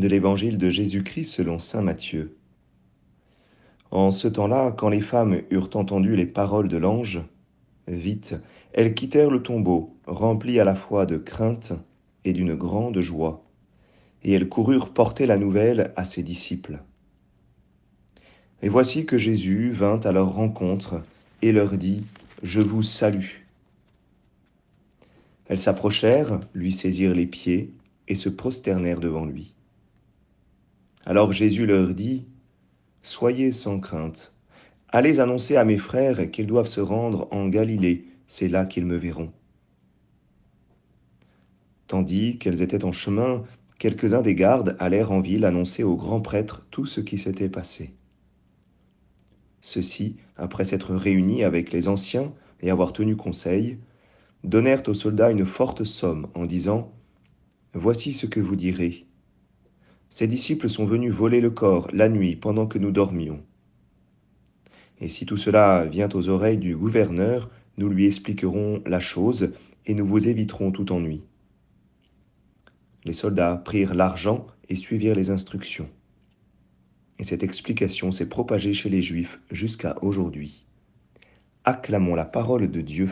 de 0.00 0.08
l'évangile 0.08 0.58
de 0.58 0.68
Jésus-Christ 0.68 1.30
selon 1.30 1.58
Saint 1.58 1.82
Matthieu. 1.82 2.36
En 3.90 4.10
ce 4.10 4.28
temps-là, 4.28 4.72
quand 4.72 4.88
les 4.88 5.00
femmes 5.00 5.42
eurent 5.50 5.70
entendu 5.74 6.16
les 6.16 6.26
paroles 6.26 6.68
de 6.68 6.76
l'ange, 6.76 7.22
vite, 7.88 8.36
elles 8.72 8.94
quittèrent 8.94 9.30
le 9.30 9.42
tombeau, 9.42 9.96
remplies 10.06 10.60
à 10.60 10.64
la 10.64 10.74
fois 10.74 11.06
de 11.06 11.16
crainte 11.16 11.72
et 12.24 12.32
d'une 12.32 12.54
grande 12.54 13.00
joie, 13.00 13.44
et 14.22 14.32
elles 14.32 14.48
coururent 14.48 14.90
porter 14.90 15.26
la 15.26 15.36
nouvelle 15.36 15.92
à 15.96 16.04
ses 16.04 16.22
disciples. 16.22 16.80
Et 18.62 18.68
voici 18.68 19.06
que 19.06 19.18
Jésus 19.18 19.72
vint 19.72 20.00
à 20.00 20.12
leur 20.12 20.34
rencontre 20.34 21.02
et 21.42 21.52
leur 21.52 21.76
dit, 21.76 22.04
Je 22.42 22.60
vous 22.60 22.82
salue. 22.82 23.44
Elles 25.48 25.58
s'approchèrent, 25.58 26.40
lui 26.54 26.70
saisirent 26.70 27.14
les 27.14 27.26
pieds 27.26 27.72
et 28.06 28.14
se 28.14 28.28
prosternèrent 28.28 29.00
devant 29.00 29.24
lui. 29.24 29.54
Alors 31.10 31.32
Jésus 31.32 31.66
leur 31.66 31.92
dit, 31.92 32.24
Soyez 33.02 33.50
sans 33.50 33.80
crainte, 33.80 34.32
allez 34.90 35.18
annoncer 35.18 35.56
à 35.56 35.64
mes 35.64 35.76
frères 35.76 36.30
qu'ils 36.30 36.46
doivent 36.46 36.68
se 36.68 36.80
rendre 36.80 37.26
en 37.32 37.48
Galilée, 37.48 38.04
c'est 38.28 38.46
là 38.46 38.64
qu'ils 38.64 38.86
me 38.86 38.94
verront. 38.96 39.32
Tandis 41.88 42.38
qu'elles 42.38 42.62
étaient 42.62 42.84
en 42.84 42.92
chemin, 42.92 43.42
quelques-uns 43.80 44.22
des 44.22 44.36
gardes 44.36 44.76
allèrent 44.78 45.10
en 45.10 45.20
ville 45.20 45.44
annoncer 45.44 45.82
au 45.82 45.96
grand 45.96 46.20
prêtre 46.20 46.64
tout 46.70 46.86
ce 46.86 47.00
qui 47.00 47.18
s'était 47.18 47.48
passé. 47.48 47.92
Ceux-ci, 49.62 50.14
après 50.36 50.64
s'être 50.64 50.94
réunis 50.94 51.42
avec 51.42 51.72
les 51.72 51.88
anciens 51.88 52.32
et 52.60 52.70
avoir 52.70 52.92
tenu 52.92 53.16
conseil, 53.16 53.78
donnèrent 54.44 54.88
aux 54.88 54.94
soldats 54.94 55.32
une 55.32 55.44
forte 55.44 55.82
somme 55.82 56.28
en 56.36 56.46
disant, 56.46 56.92
Voici 57.74 58.12
ce 58.12 58.26
que 58.26 58.38
vous 58.38 58.54
direz. 58.54 59.09
Ces 60.10 60.26
disciples 60.26 60.68
sont 60.68 60.84
venus 60.84 61.12
voler 61.12 61.40
le 61.40 61.50
corps 61.50 61.88
la 61.92 62.08
nuit 62.08 62.34
pendant 62.34 62.66
que 62.66 62.78
nous 62.78 62.90
dormions. 62.90 63.40
Et 65.00 65.08
si 65.08 65.24
tout 65.24 65.36
cela 65.36 65.86
vient 65.86 66.08
aux 66.12 66.28
oreilles 66.28 66.58
du 66.58 66.76
gouverneur, 66.76 67.48
nous 67.78 67.88
lui 67.88 68.06
expliquerons 68.06 68.82
la 68.86 68.98
chose 68.98 69.52
et 69.86 69.94
nous 69.94 70.04
vous 70.04 70.28
éviterons 70.28 70.72
tout 70.72 70.90
ennui. 70.92 71.22
Les 73.04 73.12
soldats 73.12 73.56
prirent 73.56 73.94
l'argent 73.94 74.48
et 74.68 74.74
suivirent 74.74 75.14
les 75.14 75.30
instructions. 75.30 75.88
Et 77.20 77.24
cette 77.24 77.44
explication 77.44 78.10
s'est 78.10 78.28
propagée 78.28 78.72
chez 78.74 78.90
les 78.90 79.02
Juifs 79.02 79.40
jusqu'à 79.50 79.96
aujourd'hui. 80.02 80.66
Acclamons 81.64 82.16
la 82.16 82.24
parole 82.24 82.70
de 82.70 82.80
Dieu. 82.80 83.10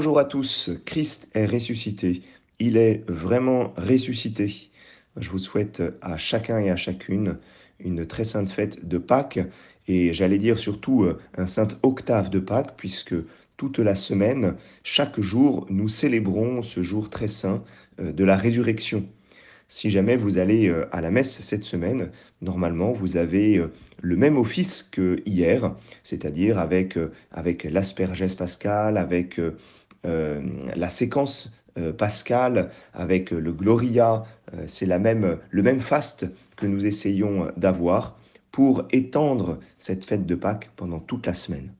Bonjour 0.00 0.18
à 0.18 0.24
tous, 0.24 0.70
Christ 0.86 1.28
est 1.34 1.44
ressuscité. 1.44 2.22
Il 2.58 2.78
est 2.78 3.04
vraiment 3.06 3.74
ressuscité. 3.76 4.70
Je 5.18 5.28
vous 5.28 5.36
souhaite 5.36 5.82
à 6.00 6.16
chacun 6.16 6.58
et 6.58 6.70
à 6.70 6.76
chacune 6.76 7.36
une 7.80 8.06
très 8.06 8.24
sainte 8.24 8.48
fête 8.48 8.88
de 8.88 8.96
Pâques 8.96 9.40
et 9.88 10.14
j'allais 10.14 10.38
dire 10.38 10.58
surtout 10.58 11.06
un 11.36 11.46
sainte 11.46 11.78
octave 11.82 12.30
de 12.30 12.40
Pâques 12.40 12.78
puisque 12.78 13.14
toute 13.58 13.78
la 13.78 13.94
semaine, 13.94 14.56
chaque 14.84 15.20
jour, 15.20 15.66
nous 15.68 15.88
célébrons 15.88 16.62
ce 16.62 16.82
jour 16.82 17.10
très 17.10 17.28
saint 17.28 17.62
euh, 18.00 18.10
de 18.10 18.24
la 18.24 18.38
résurrection. 18.38 19.06
Si 19.72 19.88
jamais 19.88 20.16
vous 20.16 20.38
allez 20.38 20.66
euh, 20.66 20.88
à 20.90 21.00
la 21.00 21.12
messe 21.12 21.40
cette 21.42 21.62
semaine, 21.62 22.10
normalement 22.42 22.90
vous 22.90 23.16
avez 23.16 23.56
euh, 23.56 23.72
le 24.02 24.16
même 24.16 24.36
office 24.36 24.82
que 24.82 25.22
hier, 25.26 25.76
c'est-à-dire 26.02 26.58
avec, 26.58 26.98
euh, 26.98 27.12
avec 27.30 27.62
l'aspergès 27.62 28.34
pascal, 28.34 28.96
avec 28.96 29.40
la 30.04 30.88
séquence 30.88 31.52
pascale, 31.98 32.70
avec 32.94 33.30
le 33.30 33.52
Gloria. 33.52 34.24
C'est 34.66 34.86
même, 34.98 35.38
le 35.50 35.62
même 35.62 35.80
faste 35.80 36.26
que 36.56 36.66
nous 36.66 36.86
essayons 36.86 37.50
d'avoir 37.56 38.18
pour 38.50 38.84
étendre 38.90 39.60
cette 39.78 40.04
fête 40.04 40.26
de 40.26 40.34
Pâques 40.34 40.70
pendant 40.76 40.98
toute 40.98 41.26
la 41.26 41.34
semaine. 41.34 41.72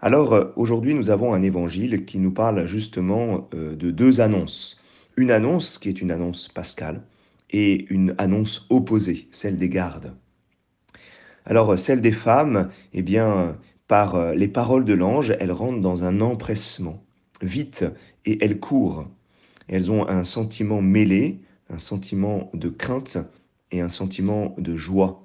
Alors 0.00 0.52
aujourd'hui 0.56 0.94
nous 0.94 1.10
avons 1.10 1.32
un 1.32 1.42
évangile 1.42 2.04
qui 2.04 2.18
nous 2.18 2.32
parle 2.32 2.66
justement 2.66 3.48
de 3.52 3.90
deux 3.90 4.20
annonces 4.20 4.78
une 5.16 5.30
annonce 5.30 5.78
qui 5.78 5.88
est 5.88 6.00
une 6.00 6.10
annonce 6.10 6.48
pascale 6.48 7.02
et 7.50 7.86
une 7.92 8.14
annonce 8.18 8.66
opposée, 8.70 9.28
celle 9.30 9.56
des 9.58 9.68
gardes. 9.68 10.14
Alors 11.44 11.78
celle 11.78 12.00
des 12.00 12.12
femmes, 12.12 12.70
eh 12.92 13.02
bien, 13.02 13.56
par 13.88 14.16
euh, 14.16 14.34
les 14.34 14.48
paroles 14.48 14.84
de 14.84 14.94
l'ange, 14.94 15.34
elles 15.40 15.52
rentrent 15.52 15.80
dans 15.80 16.04
un 16.04 16.20
empressement, 16.20 17.04
vite, 17.42 17.84
et 18.24 18.42
elles 18.44 18.58
courent. 18.58 19.06
Elles 19.68 19.90
ont 19.90 20.08
un 20.08 20.22
sentiment 20.22 20.80
mêlé, 20.82 21.40
un 21.70 21.78
sentiment 21.78 22.50
de 22.54 22.68
crainte 22.68 23.18
et 23.72 23.80
un 23.80 23.88
sentiment 23.88 24.54
de 24.58 24.76
joie. 24.76 25.22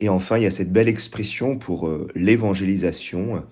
Et 0.00 0.08
enfin, 0.08 0.38
il 0.38 0.44
y 0.44 0.46
a 0.46 0.50
cette 0.50 0.72
belle 0.72 0.88
expression 0.88 1.58
pour 1.58 1.88
euh, 1.88 2.08
l'évangélisation, 2.14 3.42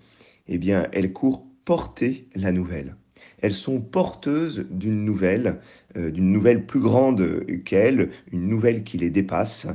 eh 0.49 0.59
bien, 0.59 0.89
elles 0.93 1.13
courent 1.13 1.47
porter 1.65 2.29
la 2.35 2.53
nouvelle 2.53 2.97
elles 3.45 3.53
sont 3.53 3.79
porteuses 3.79 4.67
d'une 4.71 5.05
nouvelle, 5.05 5.61
euh, 5.99 6.11
d'une 6.11 6.33
nouvelle 6.33 6.65
plus 6.65 6.81
grande 6.81 7.45
qu'elles, 7.67 8.11
une 8.33 8.49
nouvelle 8.49 8.85
qui 8.85 8.97
les 8.97 9.11
dépasse, 9.11 9.67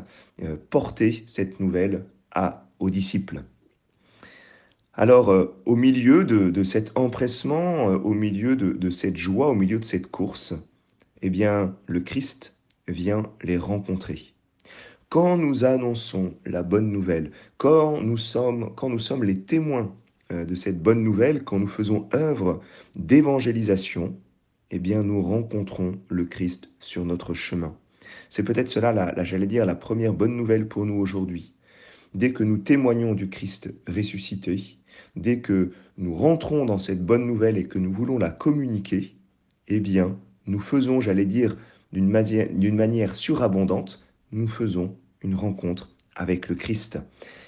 euh, 0.41 0.55
porter 0.71 1.21
cette 1.27 1.59
nouvelle 1.59 2.05
aux 2.79 2.89
disciples. 2.89 3.43
Alors, 5.01 5.31
euh, 5.31 5.55
au 5.65 5.77
milieu 5.77 6.25
de, 6.25 6.61
cet 6.63 6.91
empressement, 6.97 7.85
au 7.85 8.13
milieu 8.13 8.57
de, 8.57 8.73
de, 8.73 8.89
cette 8.89 9.15
joie, 9.15 9.47
au 9.47 9.55
milieu 9.55 9.79
de 9.79 9.85
cette 9.85 10.07
course, 10.07 10.53
eh 11.21 11.29
bien, 11.29 11.73
le 11.87 12.01
Christ 12.01 12.57
vient 12.89 13.23
les 13.41 13.55
rencontrer. 13.55 14.33
Quand 15.07 15.37
nous 15.37 15.63
annonçons 15.63 16.33
la 16.45 16.63
bonne 16.63 16.91
nouvelle, 16.91 17.31
quand 17.55 18.01
nous 18.01 18.17
sommes, 18.17 18.73
les 19.23 19.39
témoins 19.39 19.95
euh, 20.33 20.43
de 20.43 20.53
cette 20.53 20.83
bonne 20.83 21.01
nouvelle, 21.01 21.45
quand 21.45 21.59
nous 21.59 21.67
faisons 21.67 22.09
œuvre 22.13 22.59
d'évangélisation, 22.97 24.17
eh 24.69 24.79
bien 24.79 25.03
nous 25.03 25.21
rencontrons 25.21 25.97
le 26.09 26.25
Christ 26.25 26.71
sur 26.79 27.05
notre 27.05 27.33
chemin. 27.33 27.73
C'est 28.27 28.43
peut-être 28.43 28.67
cela, 28.67 28.91
la, 28.91 29.23
j'allais 29.23 29.47
dire, 29.47 29.65
la 29.65 29.75
première 29.75 30.13
bonne 30.13 30.35
nouvelle 30.35 30.67
pour 30.67 30.85
nous 30.85 30.99
aujourd'hui. 30.99 31.53
Dès 32.15 32.33
que 32.33 32.43
nous 32.43 32.57
témoignons 32.57 33.13
du 33.13 33.29
Christ 33.29 33.73
ressuscité, 33.87 34.78
dès 35.15 35.39
que 35.39 35.71
nous 35.97 36.13
rentrons 36.13 36.65
dans 36.65 36.77
cette 36.77 37.05
bonne 37.05 37.25
nouvelle 37.25 37.57
et 37.57 37.65
que 37.65 37.79
nous 37.79 37.91
voulons 37.91 38.17
la 38.17 38.29
communiquer, 38.29 39.15
eh 39.67 39.79
bien, 39.79 40.17
nous 40.47 40.59
faisons, 40.59 41.01
j'allais 41.01 41.25
dire, 41.25 41.57
d'une 41.91 42.09
manière, 42.09 43.15
surabondante, 43.15 44.03
nous 44.31 44.47
faisons 44.47 44.95
une 45.21 45.35
rencontre 45.35 45.89
avec 46.15 46.49
le 46.49 46.55
Christ. 46.55 46.99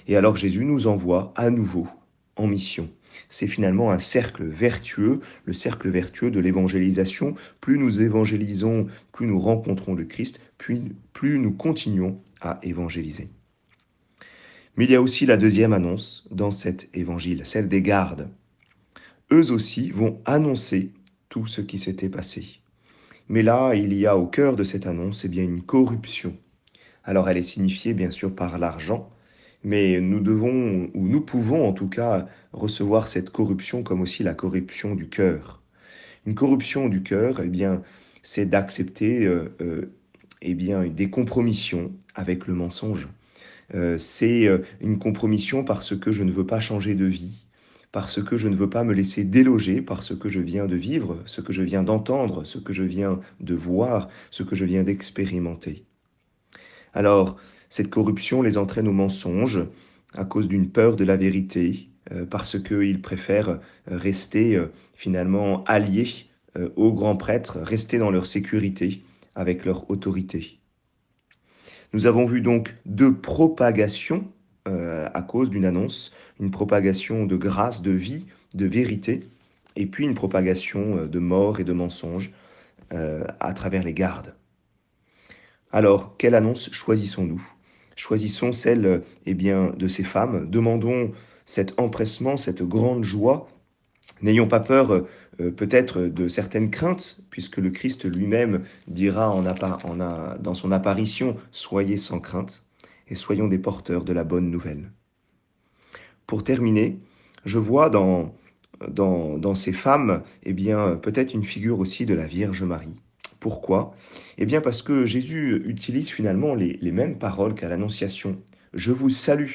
Et 0.08 0.16
alors 0.16 0.36
Jésus 0.36 0.64
nous 0.64 0.86
envoie 0.86 1.32
à 1.36 1.50
nouveau 1.50 1.86
en 2.36 2.46
mission. 2.46 2.88
C'est 3.28 3.46
finalement 3.46 3.90
un 3.90 3.98
cercle 3.98 4.44
vertueux, 4.44 5.20
le 5.44 5.52
cercle 5.52 5.90
vertueux 5.90 6.30
de 6.30 6.40
l'évangélisation. 6.40 7.34
Plus 7.60 7.78
nous 7.78 8.00
évangélisons, 8.00 8.86
plus 9.12 9.26
nous 9.26 9.38
rencontrons 9.38 9.94
le 9.94 10.04
Christ, 10.04 10.40
plus 10.58 11.38
nous 11.38 11.52
continuons 11.52 12.20
à 12.40 12.58
évangéliser. 12.62 13.28
Mais 14.76 14.84
il 14.84 14.90
y 14.90 14.96
a 14.96 15.02
aussi 15.02 15.26
la 15.26 15.36
deuxième 15.36 15.72
annonce 15.72 16.26
dans 16.30 16.50
cet 16.50 16.88
évangile, 16.94 17.44
celle 17.44 17.68
des 17.68 17.82
gardes. 17.82 18.28
Eux 19.30 19.52
aussi 19.52 19.90
vont 19.90 20.20
annoncer 20.24 20.92
tout 21.28 21.46
ce 21.46 21.60
qui 21.60 21.78
s'était 21.78 22.08
passé. 22.08 22.60
Mais 23.28 23.42
là, 23.42 23.74
il 23.74 23.94
y 23.94 24.06
a 24.06 24.16
au 24.16 24.26
cœur 24.26 24.56
de 24.56 24.64
cette 24.64 24.86
annonce 24.86 25.24
eh 25.24 25.28
bien, 25.28 25.44
une 25.44 25.62
corruption. 25.62 26.36
Alors 27.04 27.28
elle 27.28 27.36
est 27.36 27.42
signifiée 27.42 27.94
bien 27.94 28.10
sûr 28.10 28.34
par 28.34 28.58
l'argent, 28.58 29.10
mais 29.64 30.00
nous 30.00 30.20
devons, 30.20 30.90
ou 30.94 31.06
nous 31.06 31.20
pouvons 31.20 31.68
en 31.68 31.72
tout 31.72 31.88
cas, 31.88 32.26
recevoir 32.52 33.08
cette 33.08 33.30
corruption 33.30 33.82
comme 33.82 34.00
aussi 34.00 34.22
la 34.22 34.34
corruption 34.34 34.94
du 34.94 35.08
cœur. 35.08 35.62
Une 36.26 36.34
corruption 36.34 36.88
du 36.88 37.02
cœur, 37.02 37.40
eh 37.40 37.48
bien, 37.48 37.82
c'est 38.22 38.46
d'accepter 38.46 39.26
euh, 39.26 39.54
euh, 39.60 39.92
eh 40.40 40.54
bien, 40.54 40.86
des 40.86 41.10
compromissions 41.10 41.92
avec 42.14 42.46
le 42.46 42.54
mensonge. 42.54 43.08
Euh, 43.74 43.98
c'est 43.98 44.48
une 44.80 44.98
compromission 44.98 45.64
parce 45.64 45.96
que 45.98 46.12
je 46.12 46.22
ne 46.22 46.32
veux 46.32 46.46
pas 46.46 46.60
changer 46.60 46.94
de 46.94 47.06
vie, 47.06 47.44
parce 47.90 48.22
que 48.22 48.36
je 48.36 48.48
ne 48.48 48.56
veux 48.56 48.70
pas 48.70 48.84
me 48.84 48.94
laisser 48.94 49.24
déloger 49.24 49.82
par 49.82 50.02
ce 50.02 50.14
que 50.14 50.28
je 50.28 50.40
viens 50.40 50.66
de 50.66 50.76
vivre, 50.76 51.18
ce 51.26 51.40
que 51.40 51.52
je 51.52 51.62
viens 51.62 51.82
d'entendre, 51.82 52.44
ce 52.44 52.58
que 52.58 52.72
je 52.72 52.82
viens 52.82 53.20
de 53.40 53.54
voir, 53.54 54.08
ce 54.30 54.42
que 54.42 54.54
je 54.54 54.64
viens 54.64 54.82
d'expérimenter. 54.82 55.84
Alors, 56.94 57.36
cette 57.68 57.90
corruption 57.90 58.42
les 58.42 58.58
entraîne 58.58 58.88
au 58.88 58.92
mensonge 58.92 59.60
à 60.14 60.24
cause 60.24 60.48
d'une 60.48 60.68
peur 60.68 60.96
de 60.96 61.04
la 61.04 61.16
vérité, 61.16 61.88
euh, 62.10 62.26
parce 62.26 62.58
qu'ils 62.58 63.00
préfèrent 63.00 63.48
euh, 63.50 63.58
rester 63.86 64.56
euh, 64.56 64.66
finalement 64.94 65.64
alliés 65.64 66.26
aux 66.76 66.92
grands 66.92 67.16
prêtres, 67.16 67.60
rester 67.62 67.96
dans 67.96 68.10
leur 68.10 68.26
sécurité 68.26 69.02
avec 69.34 69.64
leur 69.64 69.88
autorité. 69.90 70.58
Nous 71.92 72.06
avons 72.06 72.24
vu 72.24 72.40
donc 72.40 72.74
deux 72.86 73.14
propagations 73.14 74.24
à 74.64 75.22
cause 75.22 75.50
d'une 75.50 75.64
annonce, 75.64 76.12
une 76.40 76.50
propagation 76.50 77.26
de 77.26 77.36
grâce, 77.36 77.82
de 77.82 77.90
vie 77.90 78.26
de 78.54 78.66
vérité, 78.66 79.20
et 79.76 79.86
puis 79.86 80.04
une 80.04 80.14
propagation 80.14 80.98
euh, 80.98 81.06
de 81.06 81.18
mort 81.18 81.60
et 81.60 81.64
de 81.64 81.72
mensonges 81.72 82.32
euh, 82.92 83.24
à 83.40 83.54
travers 83.54 83.82
les 83.82 83.94
gardes. 83.94 84.34
Alors, 85.72 86.16
quelle 86.18 86.34
annonce 86.34 86.70
choisissons-nous? 86.70 87.42
Choisissons 87.96 88.52
celle 88.52 89.02
eh 89.26 89.34
bien, 89.34 89.72
de 89.76 89.88
ces 89.88 90.02
femmes, 90.02 90.48
demandons 90.50 91.12
cet 91.44 91.78
empressement, 91.78 92.36
cette 92.36 92.62
grande 92.62 93.04
joie. 93.04 93.48
N'ayons 94.22 94.48
pas 94.48 94.60
peur 94.60 94.92
euh, 94.92 95.50
peut-être 95.50 96.00
de 96.02 96.28
certaines 96.28 96.70
craintes, 96.70 97.24
puisque 97.30 97.58
le 97.58 97.70
Christ 97.70 98.04
lui-même 98.04 98.62
dira 98.86 99.30
en, 99.30 99.44
en 99.46 100.36
dans 100.38 100.54
son 100.54 100.72
apparition, 100.72 101.36
Soyez 101.50 101.96
sans 101.96 102.20
crainte, 102.20 102.64
et 103.08 103.14
soyons 103.14 103.48
des 103.48 103.58
porteurs 103.58 104.04
de 104.04 104.12
la 104.12 104.24
bonne 104.24 104.50
nouvelle. 104.50 104.90
Pour 106.26 106.44
terminer, 106.44 106.98
je 107.44 107.58
vois 107.58 107.90
dans, 107.90 108.34
dans, 108.88 109.38
dans 109.38 109.54
ces 109.54 109.72
femmes 109.72 110.22
eh 110.44 110.52
bien, 110.52 110.96
peut-être 110.96 111.34
une 111.34 111.44
figure 111.44 111.80
aussi 111.80 112.06
de 112.06 112.14
la 112.14 112.26
Vierge 112.26 112.62
Marie. 112.62 112.96
Pourquoi? 113.40 113.94
Eh 114.38 114.46
bien 114.46 114.60
parce 114.60 114.82
que 114.82 115.04
Jésus 115.04 115.62
utilise 115.66 116.10
finalement 116.10 116.54
les, 116.54 116.78
les 116.80 116.92
mêmes 116.92 117.18
paroles 117.18 117.54
qu'à 117.54 117.68
l'Annonciation. 117.68 118.40
Je 118.72 118.92
vous 118.92 119.10
salue, 119.10 119.50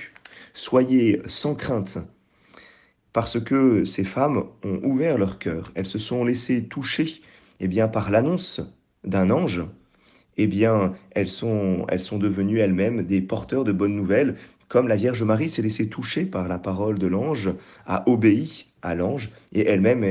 soyez 0.53 1.21
sans 1.25 1.55
crainte, 1.55 1.99
parce 3.17 3.39
que 3.39 3.83
ces 3.83 4.03
femmes 4.03 4.43
ont 4.63 4.79
ouvert 4.83 5.17
leur 5.17 5.39
cœur, 5.39 5.71
elles 5.73 5.87
se 5.87 5.97
sont 5.97 6.23
laissées 6.23 6.65
toucher 6.65 7.19
eh 7.59 7.67
bien, 7.67 7.87
par 7.87 8.11
l'annonce 8.11 8.61
d'un 9.03 9.31
ange, 9.31 9.65
eh 10.37 10.45
bien, 10.45 10.93
elles 11.15 11.27
sont, 11.27 11.87
elles 11.89 11.99
sont 11.99 12.19
devenues 12.19 12.59
elles-mêmes 12.59 13.01
des 13.01 13.21
porteurs 13.21 13.63
de 13.63 13.71
bonnes 13.71 13.95
nouvelles, 13.95 14.35
comme 14.67 14.87
la 14.87 14.95
Vierge 14.95 15.23
Marie 15.23 15.49
s'est 15.49 15.63
laissée 15.63 15.89
toucher 15.89 16.25
par 16.25 16.47
la 16.47 16.59
parole 16.59 16.99
de 16.99 17.07
l'ange, 17.07 17.49
a 17.87 18.07
obéi 18.07 18.67
à 18.83 18.93
l'ange, 18.93 19.31
et 19.51 19.67
elle-même 19.67 20.05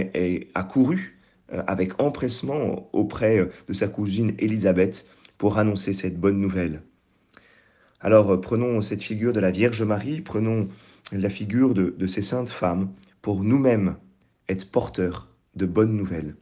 a 0.57 0.63
couru 0.65 1.17
euh, 1.53 1.63
avec 1.69 2.03
empressement 2.03 2.91
auprès 2.93 3.49
de 3.69 3.73
sa 3.73 3.87
cousine 3.87 4.35
Élisabeth 4.41 5.07
pour 5.39 5.59
annoncer 5.59 5.93
cette 5.93 6.19
bonne 6.19 6.41
nouvelle. 6.41 6.83
Alors 8.01 8.41
prenons 8.41 8.81
cette 8.81 9.03
figure 9.03 9.33
de 9.33 9.39
la 9.39 9.53
Vierge 9.53 9.85
Marie, 9.85 10.23
prenons 10.23 10.67
la 11.13 11.31
figure 11.31 11.75
de, 11.75 12.07
ces 12.07 12.23
saintes 12.23 12.51
femmes 12.51 12.93
pour 13.23 13.43
nous-mêmes 13.43 13.97
être 14.49 14.71
porteurs 14.71 15.29
de 15.55 15.67
bonnes 15.67 15.97
nouvelles. 15.97 16.37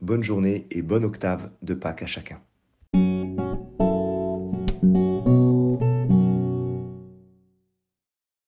Bonne 0.00 0.22
journée 0.22 0.66
et 0.70 0.82
bonne 0.82 1.04
octave 1.04 1.50
de 1.62 1.74
Pâques 1.74 2.02
à 2.02 2.06
chacun. 2.06 2.40